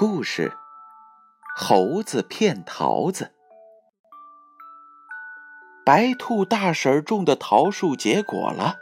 [0.00, 0.56] 故事：
[1.56, 3.32] 猴子骗桃子。
[5.84, 8.76] 白兔大婶种的桃树结果了，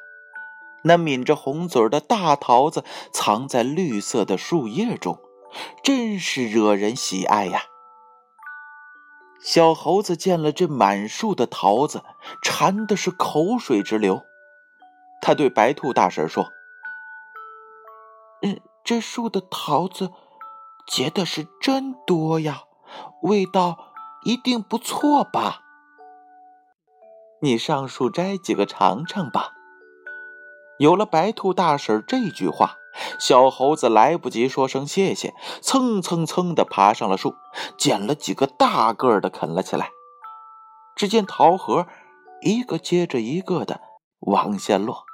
[0.85, 5.19] 那抿着红嘴的大桃子藏在绿色的树叶中，
[5.83, 7.63] 真是惹人喜爱呀。
[9.41, 12.03] 小猴子见了这满树的桃子，
[12.43, 14.21] 馋的是口水直流。
[15.23, 16.53] 他对白兔大婶说
[18.45, 20.11] ：“嗯，这树的桃子。”
[20.87, 22.63] 结的是真多呀，
[23.23, 23.93] 味道
[24.25, 25.63] 一定不错吧？
[27.43, 29.53] 你上树摘几个尝尝吧。
[30.79, 32.77] 有了白兔大婶这句话，
[33.19, 37.35] 小猴子来不及说声谢谢，蹭蹭蹭的爬上了树，
[37.77, 39.91] 捡了几个大个的啃了起来。
[40.95, 41.87] 只见桃核
[42.43, 43.81] 一个接着一个的
[44.21, 45.05] 往下落。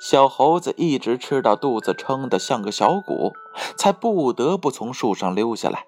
[0.00, 3.32] 小猴子一直吃到肚子撑得像个小鼓，
[3.78, 5.86] 才不得不从树上溜下来。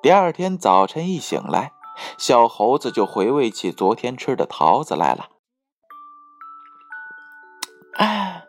[0.00, 1.72] 第二天早晨一醒来，
[2.16, 5.28] 小猴子就回味起昨天吃的桃子来了。
[7.96, 8.46] 哎，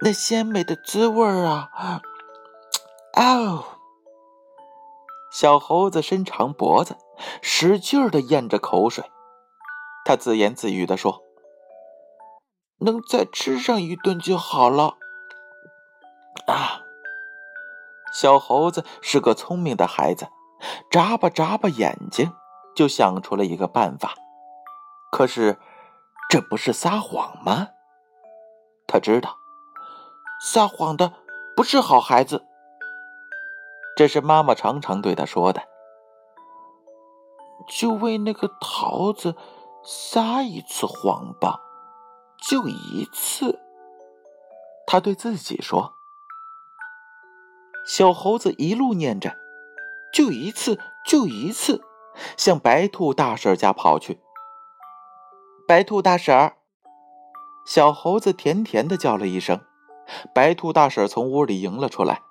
[0.00, 2.00] 那鲜美的滋味啊！
[3.14, 3.64] 哦，
[5.32, 6.96] 小猴子伸长脖子，
[7.42, 9.04] 使劲的咽着口水，
[10.04, 11.25] 他自言自语的说。
[12.78, 14.96] 能再吃上一顿就好了。
[16.46, 16.82] 啊！
[18.12, 20.28] 小猴子是个聪明的孩子，
[20.90, 22.32] 眨巴眨巴眼睛，
[22.74, 24.14] 就想出了一个办法。
[25.10, 25.58] 可是，
[26.30, 27.68] 这不是撒谎吗？
[28.86, 29.36] 他知道，
[30.40, 31.12] 撒谎的
[31.54, 32.46] 不是好孩子。
[33.96, 35.62] 这是妈妈常常对他说的。
[37.68, 39.34] 就为那个桃子
[39.82, 41.60] 撒一次谎吧。
[42.38, 43.58] 就一次，
[44.86, 45.94] 他对自己说
[47.86, 49.36] ：“小猴子一路念着，
[50.12, 51.82] 就一次，就一次，
[52.36, 54.20] 向白兔大婶家跑去。
[55.66, 56.56] 白兔大婶儿，
[57.66, 59.60] 小猴子甜甜的叫了一声。
[60.32, 62.22] 白兔大婶从屋里迎了出来。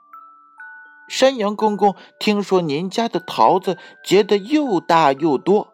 [1.09, 5.73] 山羊公公听说您家的桃子结的又大又多，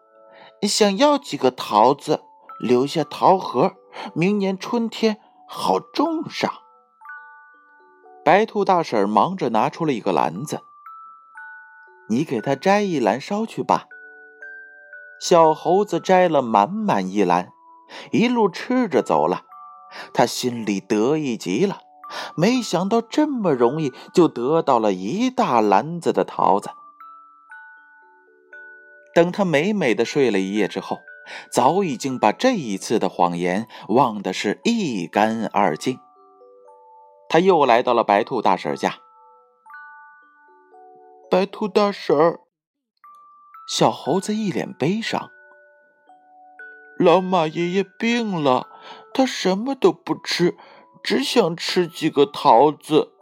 [0.62, 2.22] 想要几个桃子，
[2.58, 3.76] 留下桃核。”
[4.14, 6.52] 明年春天好种上。
[8.24, 10.62] 白兔大婶忙着拿出了一个篮子，
[12.08, 13.86] 你给他摘一篮捎去吧。
[15.20, 17.52] 小猴子摘了满满一篮，
[18.10, 19.42] 一路吃着走了。
[20.14, 21.80] 他心里得意极了，
[22.36, 26.70] 没想到这么容易就得到了一大篮子的桃子。
[29.14, 31.00] 等他美美的睡了一夜之后。
[31.50, 35.98] 早已经把这一次的谎言忘得是一干二净。
[37.28, 38.96] 他又来到了白兔大婶家。
[41.30, 42.38] 白兔大婶，
[43.66, 45.30] 小猴子一脸悲伤。
[46.98, 48.68] 老马爷爷病了，
[49.14, 50.56] 他什么都不吃，
[51.02, 53.12] 只想吃几个桃子。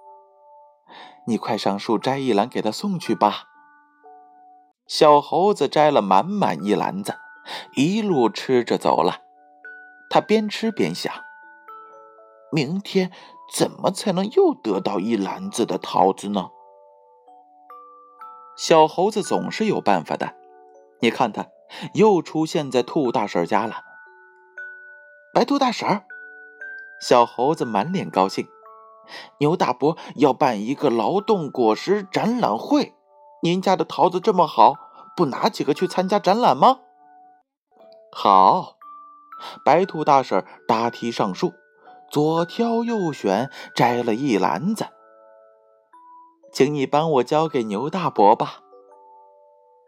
[1.27, 3.45] 你快上树摘一篮给他送去吧。
[4.89, 7.15] 小猴子摘了满满一篮子。
[7.75, 9.23] 一路吃着走了，
[10.09, 11.13] 他边吃边想：
[12.53, 13.11] 明天
[13.53, 16.51] 怎么才能又得到一篮子的桃子呢？
[18.57, 20.35] 小猴子总是有办法的。
[21.01, 21.47] 你看，他
[21.95, 23.77] 又出现在兔大婶家了。
[25.33, 26.03] 白兔大婶，
[27.01, 28.47] 小猴子满脸高兴。
[29.39, 32.95] 牛大伯要办一个劳动果实展览会，
[33.43, 34.75] 您家的桃子这么好，
[35.17, 36.81] 不拿几个去参加展览吗？
[38.13, 38.75] 好，
[39.65, 41.53] 白兔大婶搭梯上树，
[42.11, 44.89] 左挑右选，摘了一篮子。
[46.53, 48.59] 请你帮我交给牛大伯吧。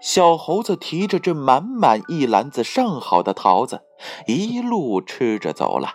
[0.00, 3.82] 小猴子提着这满满一篮子上好的桃子，
[4.26, 5.94] 一路吃着走了。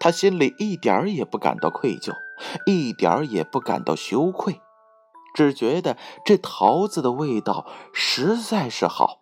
[0.00, 2.12] 他心里一点儿也不感到愧疚，
[2.66, 4.60] 一点儿也不感到羞愧，
[5.34, 9.19] 只觉得这桃子的味道实在是好。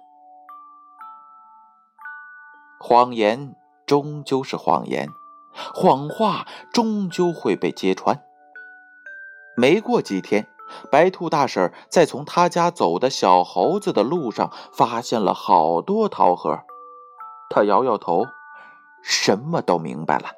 [2.89, 3.55] 谎言
[3.85, 5.11] 终究是谎言，
[5.75, 8.25] 谎话终究会被揭穿。
[9.59, 10.49] 没过几天，
[10.91, 16.61] 白兔大婶在从他家走的小猴子的路上发现了好多桃核。
[17.51, 18.25] 他摇摇头，
[19.03, 20.31] 什么都明白了。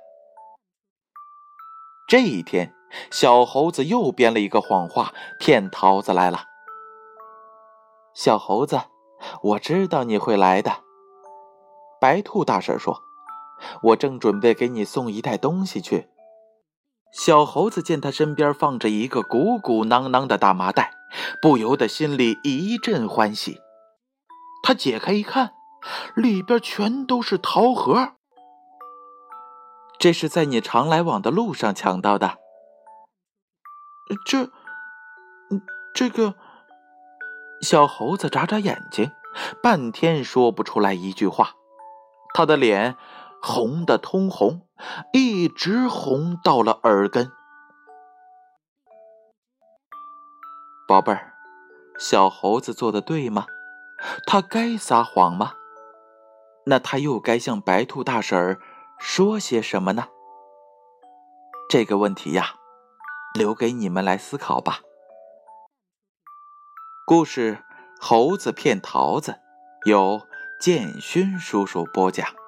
[2.09, 2.75] 这一天，
[3.13, 6.47] 小猴子又编了一个谎话骗桃子来了。
[8.13, 8.81] 小猴子，
[9.41, 10.90] 我知道你会来的。
[12.01, 13.03] 白兔大婶说
[13.83, 16.09] ：“我正准备给你送一袋东西去。”
[17.13, 20.95] 小猴子见他身边放着一个鼓鼓囊囊的大麻袋，
[21.43, 23.59] 不由得心里一阵欢喜。
[24.63, 25.53] 他解开一看，
[26.15, 28.13] 里边全都是桃核。
[29.99, 32.39] 这是在你常来往的路上抢到的。
[34.25, 34.51] 这，
[35.95, 36.35] 这个，
[37.61, 39.11] 小猴子眨眨眼睛，
[39.63, 41.55] 半天说不出来一句话。
[42.33, 42.97] 他的脸
[43.43, 44.67] 红的通红，
[45.13, 47.31] 一直红到了耳根。
[50.87, 51.35] 宝贝儿，
[51.99, 53.47] 小猴子做的对吗？
[54.27, 55.55] 他该撒谎吗？
[56.67, 58.61] 那他又该向白兔大婶儿？
[58.99, 60.09] 说些什么呢？
[61.69, 62.57] 这个问题呀，
[63.35, 64.81] 留给你们来思考吧。
[67.07, 67.55] 故事
[68.01, 69.33] 《猴子骗桃子》
[69.89, 70.21] 有
[70.61, 72.40] 建勋叔叔播讲。